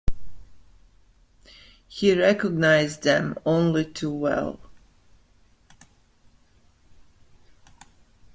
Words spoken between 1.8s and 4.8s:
He recognised them only too well.